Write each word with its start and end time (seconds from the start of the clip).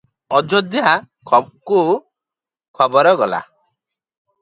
ଅଯୋଧ୍ୟାକୁ 0.37 1.83
ଖବର 2.81 3.15
ଗଲା। 3.25 3.47